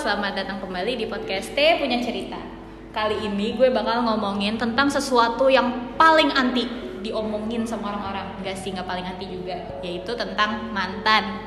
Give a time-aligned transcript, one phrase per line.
[0.00, 2.40] selamat datang kembali di podcast T Punya Cerita.
[2.88, 6.64] Kali ini gue bakal ngomongin tentang sesuatu yang paling anti
[7.04, 8.40] diomongin sama orang-orang.
[8.40, 9.60] Gak sih, gak paling anti juga.
[9.84, 11.44] Yaitu tentang mantan.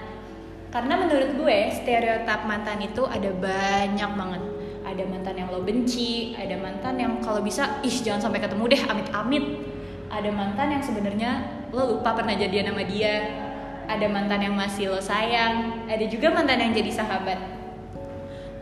[0.70, 4.44] Karena menurut gue, stereotip mantan itu ada banyak banget.
[4.86, 8.82] Ada mantan yang lo benci, ada mantan yang kalau bisa, ih jangan sampai ketemu deh,
[8.86, 9.46] amit-amit.
[10.14, 11.32] Ada mantan yang sebenarnya
[11.74, 13.34] lo lupa pernah jadian sama dia.
[13.90, 17.63] Ada mantan yang masih lo sayang, ada juga mantan yang jadi sahabat.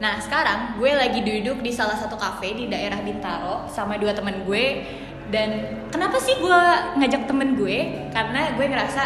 [0.01, 4.41] Nah sekarang gue lagi duduk di salah satu kafe di daerah Bintaro sama dua temen
[4.49, 4.81] gue
[5.29, 6.59] dan kenapa sih gue
[6.97, 8.09] ngajak temen gue?
[8.09, 9.03] Karena gue ngerasa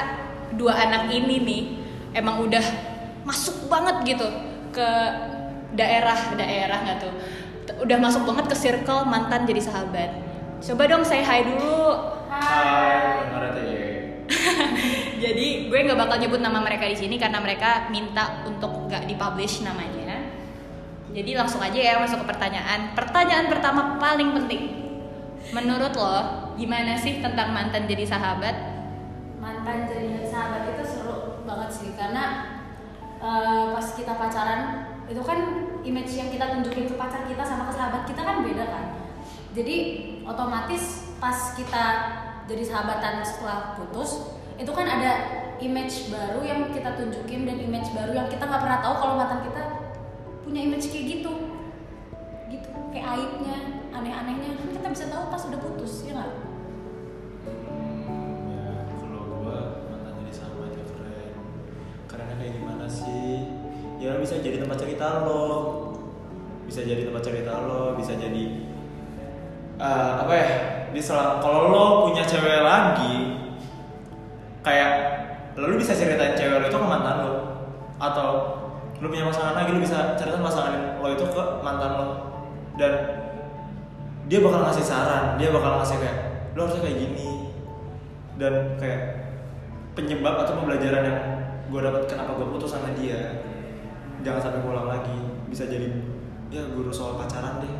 [0.55, 1.63] dua anak ini nih
[2.15, 2.63] emang udah
[3.27, 4.27] masuk banget gitu
[4.71, 4.89] ke
[5.75, 7.13] daerah-daerah nggak tuh,
[7.83, 10.15] udah masuk banget ke circle mantan jadi sahabat.
[10.63, 11.91] Coba dong saya hai dulu.
[12.31, 13.95] Hai, Hai.
[15.23, 19.61] Jadi gue nggak bakal nyebut nama mereka di sini karena mereka minta untuk nggak dipublish
[19.61, 20.04] namanya.
[21.15, 22.91] Jadi langsung aja ya masuk ke pertanyaan.
[22.91, 24.91] Pertanyaan pertama paling penting.
[25.55, 26.15] Menurut lo
[26.59, 28.55] gimana sih tentang mantan jadi sahabat?
[29.39, 32.59] Mantan jadi sahabat itu seru banget sih karena
[33.23, 35.39] uh, pas kita pacaran itu kan
[35.87, 38.85] image yang kita tunjukin ke pacar kita sama ke sahabat kita kan beda kan.
[39.55, 39.77] Jadi
[40.27, 41.85] otomatis pas kita
[42.43, 45.11] jadi sahabatan setelah putus itu kan ada
[45.63, 49.39] image baru yang kita tunjukin dan image baru yang kita nggak pernah tahu kalau mantan
[49.47, 49.74] kita
[50.45, 51.33] punya image kayak gitu.
[52.53, 53.57] Gitu kayak aibnya
[53.89, 54.53] aneh-anehnya.
[54.53, 56.31] Kan kita bisa tahu pas udah putus ya nggak?
[58.53, 58.69] Ya
[59.01, 59.57] kalau gua
[59.89, 61.33] mantan jadi sama aja keren
[62.05, 63.49] karena kayak gimana sih?
[63.97, 65.43] Ya bisa jadi tempat cerita lo.
[66.65, 68.69] Bisa jadi tempat cerita lo bisa jadi
[69.81, 70.49] uh, apa ya?
[70.93, 73.41] Bisa kalau lo punya cewek lagi
[74.65, 74.93] kayak
[75.57, 77.33] lo bisa ceritain cewek lo itu ke mantan lo.
[77.97, 78.54] Atau
[79.03, 82.07] lo punya pasangan lagi lo bisa ceritain pasangan lo itu ke mantan lo.
[82.75, 82.93] Dan
[84.25, 86.17] dia bakal ngasih saran dia bakal ngasih kayak
[86.55, 87.29] lo harusnya kayak gini.
[88.35, 89.01] Dan kayak
[89.95, 91.19] penyebab atau pembelajaran yang
[91.71, 93.43] gue dapat kenapa gue putus sama dia.
[94.23, 95.17] Jangan sampai pulang lagi
[95.47, 95.87] bisa jadi
[96.51, 97.73] ya guru soal pacaran deh.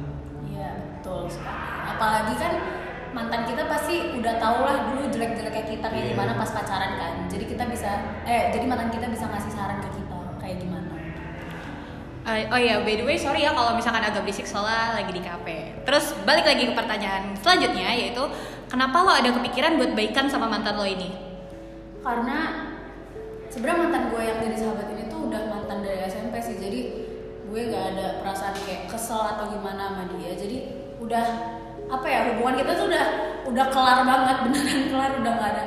[0.52, 1.64] Iya betul sekali.
[1.96, 2.53] Apalagi kan
[3.16, 6.12] mantan kita pasti udah tau lah dulu jelek-jeleknya kita kayak yeah.
[6.12, 7.14] gimana pas pacaran kan.
[7.32, 7.92] Jadi kita bisa
[8.28, 10.75] eh jadi mantan kita bisa ngasih saran ke kita kayak gimana
[12.25, 15.22] uh, oh ya by the way sorry ya kalau misalkan agak berisik soalnya lagi di
[15.22, 15.78] kafe.
[15.86, 18.24] Terus balik lagi ke pertanyaan selanjutnya yaitu
[18.68, 21.14] kenapa lo ada kepikiran buat baikan sama mantan lo ini?
[22.02, 22.69] Karena
[23.53, 26.81] sebenarnya mantan gue yang jadi sahabat ini tuh udah mantan dari SMP sih jadi
[27.46, 30.34] gue gak ada perasaan kayak kesel atau gimana sama dia.
[30.34, 30.58] Jadi
[31.00, 31.25] udah
[31.85, 33.06] apa ya hubungan kita tuh udah
[33.46, 35.64] udah kelar banget beneran kelar udah nggak ada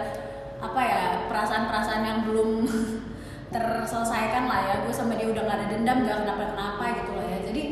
[0.59, 2.67] apa ya perasaan-perasaan yang belum
[3.55, 4.75] terselesaikan lah ya.
[4.83, 5.28] Gue sama dia
[5.89, 7.39] dendam gak kenapa kenapa gitu lah ya.
[7.49, 7.63] Jadi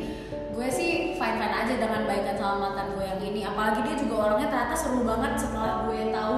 [0.56, 0.90] gue sih
[1.20, 3.40] fine fine aja dengan baikan sama mantan gue yang ini.
[3.44, 6.36] Apalagi dia juga orangnya ternyata seru banget setelah gue tahu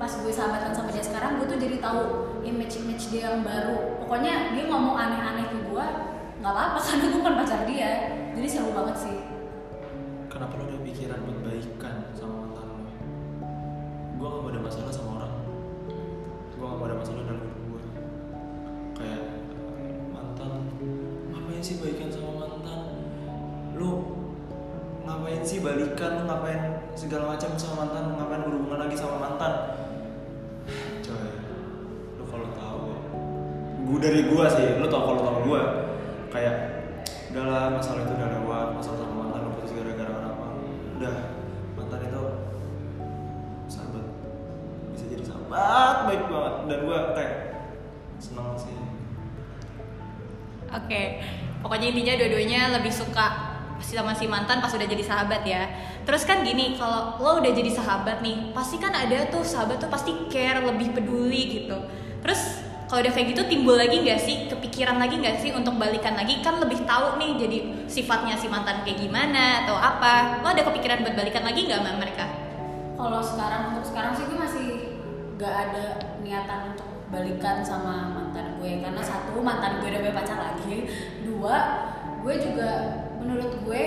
[0.00, 2.00] pas gue sahabatan sama dia sekarang gue tuh jadi tahu
[2.48, 4.00] image image dia yang baru.
[4.00, 5.86] Pokoknya dia ngomong aneh-aneh ke gue
[6.40, 7.90] nggak apa-apa karena gue kan pacar dia.
[8.32, 9.16] Jadi seru banget sih.
[10.32, 12.88] Kenapa lo udah pikiran buat baikan sama mantan lo.
[14.16, 15.34] Gue gak ada masalah sama orang.
[16.56, 17.41] Gue gak ada masalah dalam
[21.62, 22.80] ngapain sih baikan sama mantan?
[23.78, 23.90] Lu
[25.06, 26.10] ngapain sih balikan?
[26.18, 28.18] Lu ngapain segala macam sama mantan?
[28.18, 29.52] Ngapain berhubungan lagi sama mantan?
[31.06, 31.30] Coy
[32.18, 32.82] lu kalau tahu
[33.86, 35.62] gue dari gue sih lu tau kalau tau gue
[36.34, 36.56] kayak
[37.30, 40.46] udahlah masalah itu udah lewat masalah sama mantan lu putus gara-gara apa.
[40.98, 41.16] Udah
[41.78, 42.22] mantan itu
[43.70, 44.06] sahabat.
[44.98, 46.54] Bisa jadi sahabat baik banget.
[46.66, 47.34] Dan gue kayak
[48.18, 48.74] seneng sih.
[50.72, 51.22] Oke
[51.62, 55.66] pokoknya intinya dua-duanya lebih suka sama si mantan pas udah jadi sahabat ya.
[56.06, 59.90] Terus kan gini kalau lo udah jadi sahabat nih pasti kan ada tuh sahabat tuh
[59.90, 61.78] pasti care lebih peduli gitu.
[62.22, 64.52] Terus kalau udah kayak gitu timbul lagi nggak sih?
[64.52, 66.44] Kepikiran lagi nggak sih untuk balikan lagi?
[66.44, 67.58] Kan lebih tahu nih jadi
[67.88, 70.44] sifatnya si mantan kayak gimana atau apa.
[70.44, 72.26] Lo ada kepikiran buat balikan lagi nggak sama mereka?
[73.00, 74.66] Kalau sekarang untuk sekarang sih gue masih
[75.40, 75.84] nggak ada
[76.22, 78.80] niatan untuk balikan sama mantan gue.
[78.80, 80.88] Karena satu mantan gue udah punya pacar lagi.
[81.22, 81.56] Dua
[82.24, 82.70] gue juga
[83.20, 83.82] menurut gue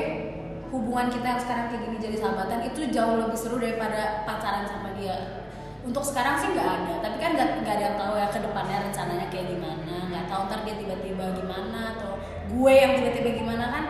[0.70, 4.94] hubungan kita yang sekarang kayak gini jadi sahabatan itu jauh lebih seru daripada pacaran sama
[4.94, 5.48] dia.
[5.86, 6.94] Untuk sekarang sih nggak ada.
[7.02, 9.96] Tapi kan nggak ada yang tahu ya ke depannya rencananya kayak gimana.
[10.12, 13.86] Nggak tahu ntar dia tiba-tiba gimana atau gue yang tiba-tiba gimana kan.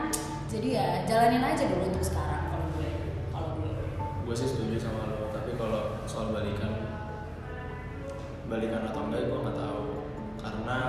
[0.45, 2.89] Jadi ya jalanin aja dulu untuk sekarang kalau gue
[3.33, 3.73] kalau gue
[4.27, 5.33] gue sih setuju sama lo.
[5.33, 6.84] Tapi kalau soal balikan
[8.45, 9.81] balikan atau enggak gue nggak tahu
[10.37, 10.79] karena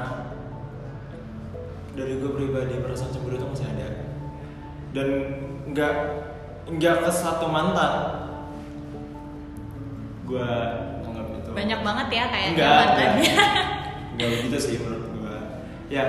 [1.93, 3.89] dari gue pribadi perasaan cemburu itu masih ada
[4.93, 5.09] dan
[5.67, 5.95] nggak
[6.69, 7.93] nggak ke satu mantan
[10.25, 10.49] gue
[11.01, 13.33] anggap itu Banyak banget ya kayaknya Enggak, mantannya.
[14.13, 14.31] enggak.
[14.43, 15.37] Begitu sih menurut gua.
[15.87, 16.05] Ya,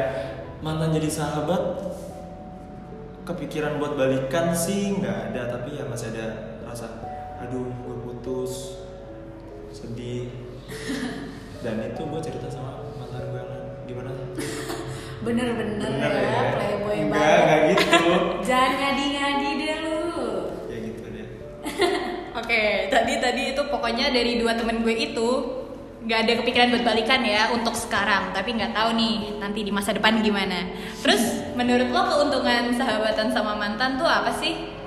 [0.59, 1.61] mantan jadi sahabat
[3.23, 6.25] kepikiran buat balikan sih nggak ada, tapi ya masih ada
[6.63, 6.87] rasa
[7.37, 8.79] aduh gue putus
[9.69, 10.31] sedih
[11.61, 13.43] dan itu gue cerita sama mantan gue
[13.85, 14.11] gimana?
[15.21, 17.37] Bener-bener Bener ya, playboy enggak banget.
[17.41, 18.05] enggak gitu.
[18.47, 19.99] Jangan ngadi-ngadi deh lu.
[20.69, 21.27] Ya gitu deh.
[22.39, 25.29] Oke, tadi tadi itu pokoknya dari dua temen gue itu
[26.07, 29.91] nggak ada kepikiran buat balikan ya untuk sekarang, tapi nggak tahu nih nanti di masa
[29.91, 30.71] depan gimana.
[31.03, 34.77] Terus menurut lo keuntungan sahabatan sama mantan tuh apa sih?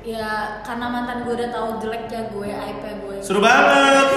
[0.00, 3.16] ya karena mantan gue udah tahu jeleknya gue aib gue.
[3.20, 4.08] Seru banget.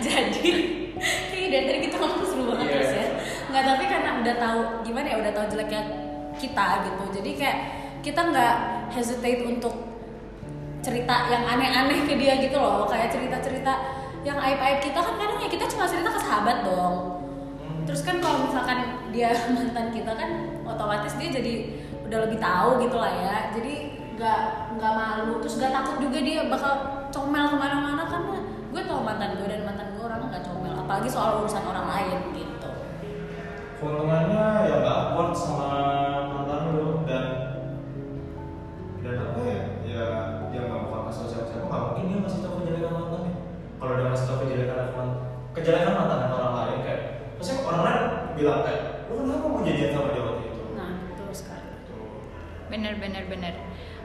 [0.00, 0.79] Jadi
[1.50, 2.74] dari tadi kita ngomong seru banget Iya.
[2.78, 3.06] terus ya.
[3.50, 5.82] Nggak tapi karena udah tahu gimana ya udah tahu jeleknya
[6.38, 7.04] kita gitu.
[7.20, 7.58] Jadi kayak
[8.00, 8.54] kita nggak
[8.94, 9.74] hesitate untuk
[10.80, 12.88] cerita yang aneh-aneh ke dia gitu loh.
[12.88, 13.72] Kayak cerita-cerita
[14.24, 16.94] yang aib-aib kita kan kadang ya kita cuma cerita ke sahabat dong.
[17.84, 20.30] Terus kan kalau misalkan dia mantan kita kan
[20.64, 21.54] otomatis dia jadi
[22.06, 23.36] udah lebih tahu gitu lah ya.
[23.52, 24.40] Jadi nggak
[24.76, 26.72] nggak malu terus nggak takut juga dia bakal
[27.08, 28.36] comel ke mana-mana karena
[28.70, 29.59] gue tau mantan gue dan
[30.90, 32.70] apalagi soal urusan orang lain gitu.
[33.78, 35.70] Keuntungannya ya nggak awkward sama
[36.26, 37.26] mantan lu dan
[38.98, 39.62] dan apa ya?
[39.86, 40.04] Ya
[40.50, 43.32] dia nggak bakal kasih tau siapa-siapa nggak mungkin dia ngasih tau kejelekan mantannya
[43.78, 45.08] kalau dia ngasih tau kejelekan mantan
[45.54, 47.02] kejelekan mantan orang lain kayak
[47.38, 48.02] pasti orang lain
[48.34, 50.62] bilang kayak lu kenapa mau jadian sama dia waktu itu?
[50.74, 51.70] Nah betul sekali.
[51.86, 52.18] Tuh.
[52.66, 53.54] Bener bener bener.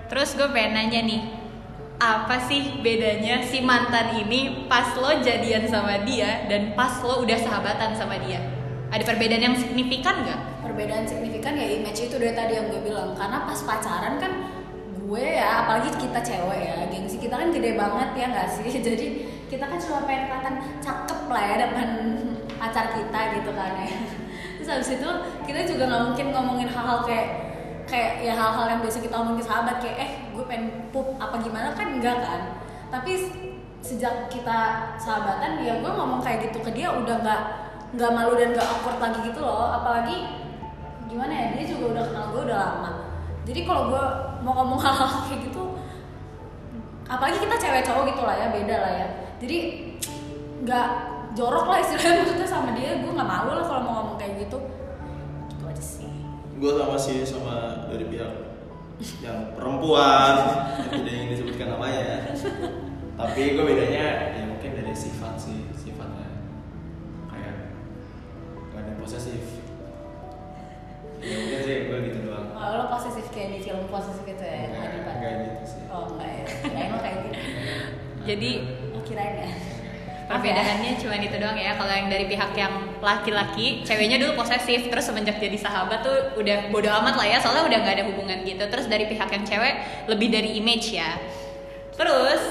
[0.06, 1.22] Terus gue pengen nanya nih,
[1.96, 7.40] apa sih bedanya si mantan ini pas lo jadian sama dia dan pas lo udah
[7.40, 8.44] sahabatan sama dia?
[8.92, 10.56] Ada perbedaan yang signifikan nggak?
[10.76, 14.32] perbedaan signifikan ya image itu dari tadi yang gue bilang karena pas pacaran kan
[14.92, 19.08] gue ya apalagi kita cewek ya gengsi kita kan gede banget ya nggak sih jadi
[19.48, 21.90] kita kan cuma pengen kelihatan cakep lah ya depan
[22.60, 23.98] pacar kita gitu kan ya
[24.60, 25.10] terus habis itu
[25.48, 27.28] kita juga nggak mungkin ngomongin hal-hal kayak
[27.88, 31.72] kayak ya hal-hal yang biasa kita omongin sahabat kayak eh gue pengen pup apa gimana
[31.72, 32.42] kan enggak kan.
[32.92, 33.12] Tapi
[33.80, 37.42] sejak kita sahabatan ya gue ngomong kayak gitu ke dia udah nggak
[37.96, 39.72] nggak malu dan nggak awkward lagi gitu loh.
[39.72, 40.16] Apalagi
[41.06, 42.92] gimana ya dia juga udah kenal gue udah lama.
[43.46, 44.04] Jadi kalau gue
[44.44, 45.64] mau ngomong hal-hal kayak gitu
[47.06, 49.08] apalagi kita cewek cowok gitu lah ya beda lah ya.
[49.38, 49.58] Jadi
[50.66, 50.88] nggak
[51.38, 52.14] jorok lah istilahnya.
[52.26, 54.58] Maksudnya sama dia gue nggak malu lah kalau mau ngomong kayak gitu.
[55.54, 56.10] Gitu aja sih.
[56.58, 58.45] Gue sama sih sama dari pihak
[59.20, 60.34] yang perempuan
[60.88, 62.32] yang tidak ingin disebutkan namanya
[63.16, 66.28] tapi gue bedanya ya mungkin dari sifat sih sifatnya.
[67.32, 67.56] Kayak
[68.76, 69.64] gak ada posesif.
[71.24, 72.52] Ya mungkin sih gue gitu doang.
[72.52, 75.16] Oh, lo posesif kayak di film posesif itu ya yang Enggak, Adi Pat?
[75.16, 75.82] enggak gitu sih.
[75.88, 76.44] Oh enggak ya.
[76.44, 77.40] Kirain lo kayak gitu.
[78.28, 78.52] Jadi
[78.92, 79.50] oh kirain ya.
[80.26, 81.72] Perbedaannya cuma itu doang ya.
[81.80, 86.70] Kalau yang dari pihak yang laki-laki, ceweknya dulu posesif, terus semenjak jadi sahabat tuh udah
[86.70, 88.64] bodo amat lah ya, soalnya udah nggak ada hubungan gitu.
[88.68, 89.74] Terus dari pihak yang cewek
[90.12, 91.20] lebih dari image ya.
[91.96, 92.42] Terus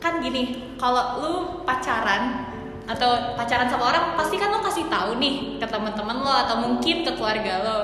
[0.00, 1.32] kan gini, kalau lu
[1.68, 2.48] pacaran
[2.88, 7.06] atau pacaran sama orang pasti kan lo kasih tahu nih ke teman-teman lo atau mungkin
[7.06, 7.78] ke keluarga lo.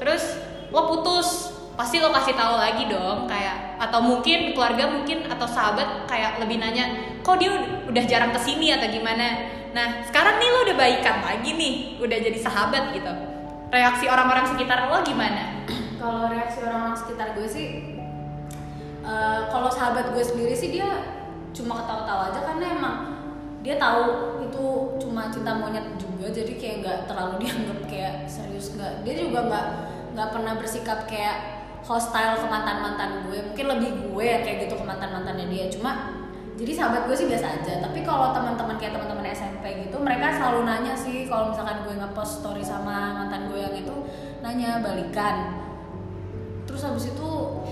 [0.00, 0.40] Terus
[0.72, 6.04] lo putus, pasti lo kasih tahu lagi dong kayak atau mungkin keluarga mungkin atau sahabat
[6.04, 7.56] kayak lebih nanya kok dia
[7.88, 12.18] udah jarang ke sini atau gimana nah sekarang nih lo udah baikan lagi nih udah
[12.18, 13.12] jadi sahabat gitu.
[13.70, 15.62] Reaksi orang-orang sekitar lo gimana?
[16.00, 17.66] Kalau reaksi orang-orang sekitar gue sih
[19.04, 20.88] eh, kalau sahabat gue sendiri sih dia
[21.52, 22.96] cuma ketawa-tawa aja karena emang
[23.60, 24.64] dia tahu itu
[24.96, 29.66] cuma cinta monyet juga jadi kayak nggak terlalu dianggap kayak serius nggak dia juga nggak
[30.16, 33.38] nggak pernah bersikap kayak hostile ke mantan mantan gue.
[33.40, 35.66] Mungkin lebih gue ya kayak gitu ke mantan mantannya dia.
[35.72, 36.20] Cuma
[36.60, 37.72] jadi sahabat gue sih biasa aja.
[37.80, 39.19] Tapi kalau teman-teman kayak teman-teman
[40.60, 43.96] selalu nanya sih kalau misalkan gue ngepost story sama mantan gue yang itu
[44.44, 45.56] nanya balikan.
[46.68, 47.30] Terus habis itu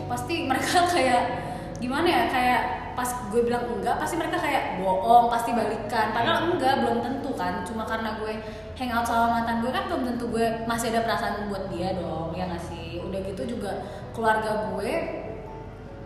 [0.09, 1.23] pasti mereka kayak
[1.85, 2.61] gimana ya kayak
[2.97, 6.17] pas gue bilang enggak pasti mereka kayak bohong pasti balikan.
[6.17, 7.61] Padahal enggak belum tentu kan.
[7.69, 8.41] Cuma karena gue
[8.81, 12.49] hangout sama mantan gue kan belum tentu gue masih ada perasaan buat dia dong ya
[12.49, 13.05] nggak sih?
[13.05, 13.85] Udah gitu juga
[14.17, 14.93] keluarga gue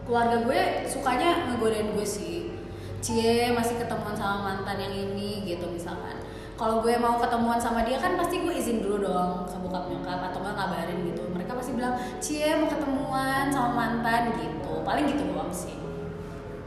[0.02, 0.60] keluarga gue
[0.90, 2.50] sukanya ngegodain gue sih.
[2.98, 6.22] Cie masih ketemuan sama mantan yang ini gitu misalkan
[6.62, 10.31] kalau gue mau ketemuan sama dia kan pasti gue izin dulu dong ke bokap nyokap
[10.31, 11.26] atau gak ngabarin gitu.
[11.35, 14.78] Mereka pasti bilang cie mau ketemuan sama mantan gitu.
[14.87, 15.75] Paling gitu doang sih.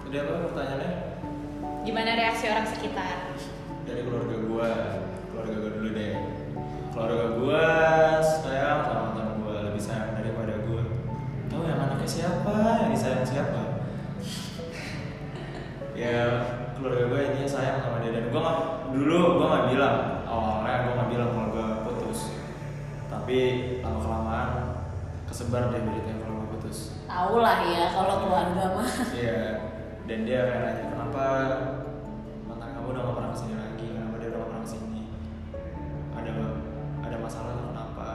[0.03, 0.91] Jadi apa pertanyaannya?
[1.87, 3.39] Gimana reaksi orang sekitar?
[3.87, 4.69] Dari keluarga gue
[5.31, 6.15] keluarga gue dulu deh.
[6.91, 7.63] Keluarga gue
[8.43, 10.83] sayang sama mantan gue lebih sayang daripada gue
[11.47, 12.55] tahu yang anaknya siapa?
[12.83, 13.61] Yang disayang siapa?
[15.95, 16.27] Ya
[18.95, 22.19] dulu gue nggak bilang awalnya gue nggak bilang kalau gue putus.
[23.11, 23.37] Tapi
[23.83, 24.49] lama kelamaan
[25.27, 26.77] kesebar deh beritanya kalau gue putus.
[27.05, 28.89] Tahu lah ya kalau keluarga mah.
[29.13, 29.41] iya.
[30.05, 31.23] Dan dia kayak nanya kenapa
[32.45, 33.85] mantan kamu udah gak pernah ke sini lagi?
[33.89, 35.01] Kenapa dia udah gak pernah ke sini
[36.15, 36.31] ada
[37.03, 38.09] ada masalah kenapa?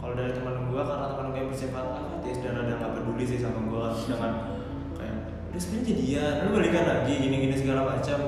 [0.00, 3.38] Kalau dari teman gue karena teman gue yang bersifat apatis dan ada nggak peduli sih
[3.38, 4.32] sama gue dengan
[5.50, 8.18] udah sebenarnya jadian lu balikan lagi gini gini segala macam.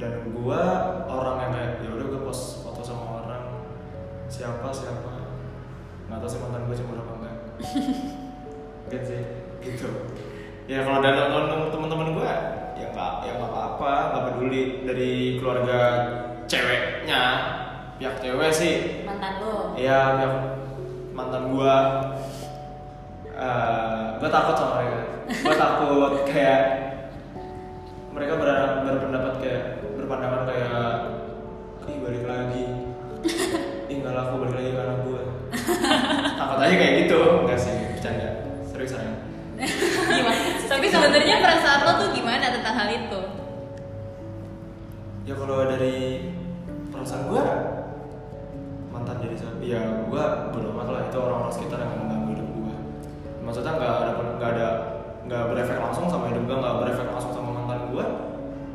[0.00, 0.62] Dan gue
[1.06, 3.44] orang yang kayak ya udah gue post foto sama orang.
[4.26, 5.12] Siapa siapa?
[6.08, 7.36] Nggak tahu sih mantan gue cemburu apa enggak.
[8.90, 9.22] Gitu sih
[9.60, 9.86] gitu.
[10.66, 12.30] Ya kalau dari teman- teman-teman gue
[12.74, 14.62] ya nggak ya nggak apa-apa nggak peduli.
[14.82, 15.78] Dari keluarga
[16.50, 17.22] ceweknya
[18.00, 18.74] pihak cewek sih.
[19.06, 19.76] Mantan lo.
[19.76, 20.34] Iya, pihak
[21.12, 21.76] mantan gua
[23.40, 25.00] eh gua takut sama mereka.
[25.40, 26.60] Gua takut kayak
[28.12, 29.62] mereka berharap berpendapat kayak
[29.96, 30.84] berpandangan kayak
[31.88, 32.64] ih balik lagi.
[33.88, 35.22] Tinggal aku balik lagi ke anak gua.
[36.36, 37.18] takut aja kayak gitu.
[37.48, 38.28] Enggak sih, bercanda.
[38.68, 39.18] Serius sayang.
[40.10, 40.40] Gimana?
[40.68, 43.20] Tapi sebenarnya perasaan lo tuh gimana tentang hal itu?
[45.28, 46.28] Ya kalau dari
[46.92, 47.44] perasaan gua
[48.90, 52.29] mantan jadi ya gua bodo amat lah itu orang-orang sekitar yang mengganggu.
[53.40, 54.68] Maksudnya nggak ada nggak ada
[55.24, 58.06] nggak berefek langsung sama hidup gua, nggak berefek langsung sama mantan gua.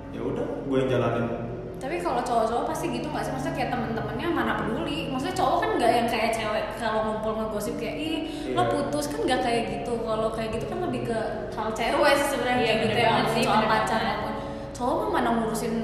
[0.10, 1.28] Ya udah, gua yang jalanin.
[1.76, 3.32] Tapi kalau cowok-cowok pasti gitu nggak sih?
[3.36, 5.12] Maksudnya kayak temen-temennya mana peduli.
[5.12, 8.16] Maksudnya cowok kan nggak yang kayak cewek kalau ngumpul ngegosip kayak ih
[8.56, 8.72] lo Iya.
[8.72, 9.94] putus kan nggak kayak gitu.
[10.00, 11.18] Kalau kayak gitu kan lebih ke
[11.52, 14.34] hal cewek sih sebenarnya Iya, gitu ya sih, soal pacar maupun
[14.72, 15.76] cowok mah mana ngurusin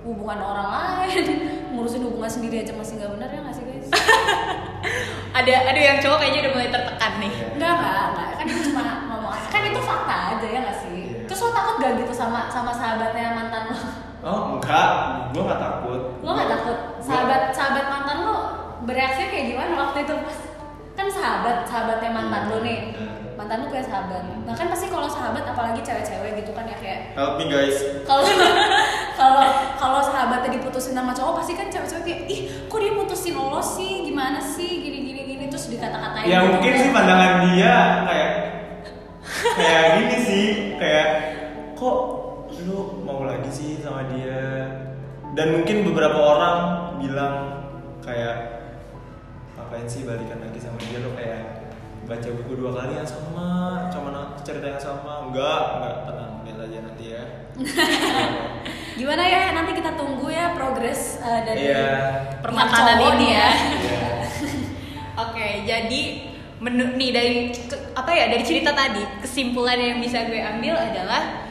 [0.00, 1.24] hubungan orang lain,
[1.74, 3.88] ngurusin hubungan sendiri aja masih nggak benar ya nggak sih guys?
[5.40, 7.32] Ada ada yang cowok kayaknya udah mulai tertekan nih.
[7.32, 7.46] Iya.
[7.50, 8.28] Enggak, enggak, enggak.
[8.36, 9.48] Kan itu cuma ngomong aja.
[9.48, 10.92] Kan itu fakta aja ya nggak sih?
[11.00, 11.18] Iya.
[11.24, 13.78] Terus lo takut gak gitu sama sama sahabatnya mantan lo?
[14.20, 14.88] Oh enggak,
[15.32, 16.00] gua nggak takut.
[16.20, 16.76] Lo gak takut?
[17.00, 18.36] Sahabat sahabat mantan lo
[18.80, 20.38] bereaksi kayak gimana waktu itu pas
[20.92, 23.36] kan sahabat sahabatnya mantan lo nih Hmm.
[23.36, 27.12] mantan lo punya sahabat nah kan pasti kalau sahabat apalagi cewek-cewek gitu kan ya kayak
[27.12, 27.76] Help me guys.
[28.04, 28.24] kalau
[29.20, 29.44] kalau
[29.76, 34.00] kalau sahabatnya diputusin sama cowok pasti kan cewek-cewek kayak ih kok dia putusin lo sih
[34.02, 35.09] gimana sih gini gini
[35.60, 36.80] terus dikata-katain Ya gitu mungkin kan.
[36.80, 37.76] sih pandangan dia
[38.08, 38.30] kayak
[39.60, 40.46] kayak gini sih,
[40.80, 41.08] kayak
[41.76, 41.98] kok
[42.64, 44.40] lu mau lagi sih sama dia?
[45.36, 46.56] Dan mungkin beberapa orang
[46.96, 47.34] bilang
[48.00, 48.36] kayak
[49.60, 51.42] ngapain sih balikan lagi sama dia lo kayak
[52.08, 53.48] baca buku dua kali yang sama,
[53.92, 57.24] cuma cerita yang sama, enggak, enggak tenang, lihat aja nanti ya.
[58.98, 63.48] gimana ya nanti kita tunggu ya progres uh, dari pihak Permakanan ini ya.
[63.52, 64.09] Iya.
[65.70, 66.02] Jadi
[66.58, 67.34] menu nih dari
[67.94, 71.46] apa ya dari cerita tadi kesimpulan yang bisa gue ambil adalah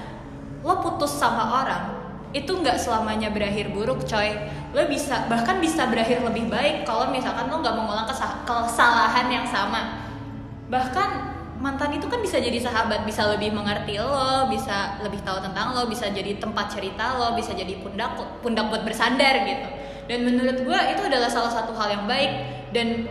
[0.59, 1.83] lo putus sama orang
[2.29, 4.35] itu nggak selamanya berakhir buruk coy.
[4.75, 9.47] Lo bisa bahkan bisa berakhir lebih baik kalau misalkan lo nggak mengulang kesa- kesalahan yang
[9.47, 10.05] sama.
[10.69, 11.09] Bahkan
[11.57, 15.89] mantan itu kan bisa jadi sahabat bisa lebih mengerti lo bisa lebih tahu tentang lo
[15.89, 18.13] bisa jadi tempat cerita lo bisa jadi pundak
[18.45, 19.67] pundak buat bersandar gitu.
[20.05, 22.31] Dan menurut gue itu adalah salah satu hal yang baik.
[22.69, 23.09] Dan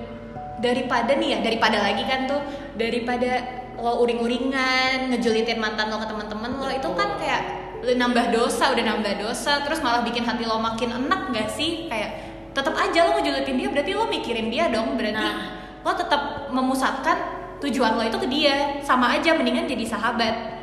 [0.59, 2.43] daripada nih ya daripada lagi kan tuh
[2.75, 7.43] daripada lo uring-uringan ngejulitin mantan lo ke teman-teman lo itu kan kayak
[7.79, 11.87] lo nambah dosa udah nambah dosa terus malah bikin hati lo makin enak gak sih?
[11.87, 12.11] Kayak
[12.50, 15.38] tetap aja lo ngejulitin dia berarti lo mikirin dia dong berarti Nah.
[15.87, 17.17] lo tetap memusatkan
[17.62, 18.83] tujuan lo itu ke dia.
[18.83, 20.59] Sama aja mendingan jadi sahabat.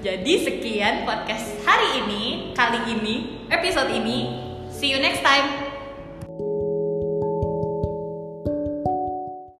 [0.00, 3.14] Jadi sekian podcast hari ini kali ini
[3.50, 4.46] episode ini.
[4.70, 5.69] See you next time